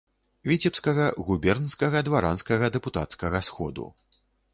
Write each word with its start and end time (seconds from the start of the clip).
Віцебскага 0.51 1.03
губернскага 1.27 2.01
дваранскага 2.07 2.71
дэпутацкага 2.79 3.43
сходу. 3.49 3.85